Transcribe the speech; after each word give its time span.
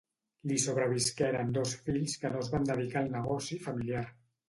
Li 0.51 0.55
sobrevisqueren 0.63 1.53
dos 1.59 1.75
fills 1.85 2.17
que 2.25 2.35
no 2.35 2.43
es 2.47 2.53
van 2.57 2.69
dedicar 2.73 3.07
al 3.07 3.15
negoci 3.21 3.65
familiar. 3.71 4.07